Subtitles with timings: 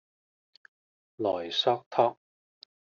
[1.19, 2.17] 萊索托